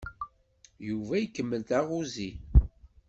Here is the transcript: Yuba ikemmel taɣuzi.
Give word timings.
Yuba 0.87 1.13
ikemmel 1.19 1.63
taɣuzi. 1.69 2.29